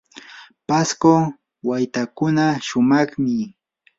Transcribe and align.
pasco 0.67 1.13
waytakuna 1.69 2.45
shumaqmi. 2.67 3.35